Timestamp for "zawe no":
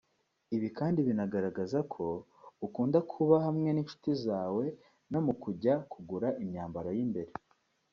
4.25-5.19